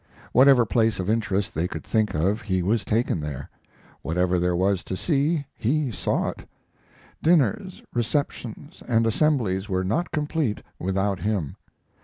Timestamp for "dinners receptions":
7.21-8.81